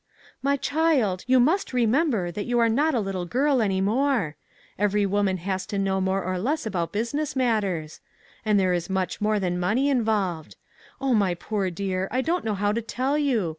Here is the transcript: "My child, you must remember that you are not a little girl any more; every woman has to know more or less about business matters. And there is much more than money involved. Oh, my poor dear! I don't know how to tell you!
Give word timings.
"My 0.49 0.57
child, 0.57 1.23
you 1.27 1.39
must 1.39 1.73
remember 1.73 2.31
that 2.31 2.47
you 2.47 2.57
are 2.57 2.69
not 2.69 2.95
a 2.95 2.99
little 2.99 3.25
girl 3.27 3.61
any 3.61 3.81
more; 3.81 4.35
every 4.79 5.05
woman 5.05 5.37
has 5.37 5.67
to 5.67 5.77
know 5.77 6.01
more 6.01 6.23
or 6.23 6.39
less 6.39 6.65
about 6.65 6.91
business 6.91 7.35
matters. 7.35 7.99
And 8.43 8.59
there 8.59 8.73
is 8.73 8.89
much 8.89 9.21
more 9.21 9.39
than 9.39 9.59
money 9.59 9.89
involved. 9.91 10.55
Oh, 10.99 11.13
my 11.13 11.35
poor 11.35 11.69
dear! 11.69 12.07
I 12.09 12.21
don't 12.21 12.43
know 12.43 12.55
how 12.55 12.71
to 12.71 12.81
tell 12.81 13.15
you! 13.15 13.49